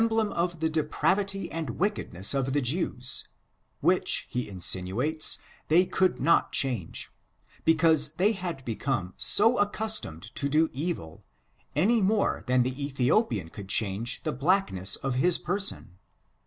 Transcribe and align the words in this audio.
65 0.01 0.17
blem 0.27 0.31
of 0.33 0.59
the 0.61 0.69
depravity 0.71 1.51
and 1.51 1.77
wickedness 1.77 2.33
of 2.33 2.53
the 2.53 2.61
Jews, 2.63 3.27
which, 3.81 4.25
he 4.31 4.49
insinuates, 4.49 5.37
they 5.67 5.85
could 5.85 6.19
not 6.19 6.51
change, 6.51 7.11
because 7.65 8.15
they 8.15 8.31
had 8.31 8.65
become 8.65 9.13
so 9.15 9.57
accu3tomed 9.57 10.33
to 10.33 10.49
do 10.49 10.71
evil, 10.73 11.23
any 11.75 12.01
more 12.01 12.43
than 12.47 12.63
the 12.63 12.83
Ethiopian 12.83 13.49
could 13.49 13.69
change 13.69 14.23
the 14.23 14.33
blackness 14.33 14.95
of 14.95 15.13
his 15.21 15.37
person. 15.37 15.99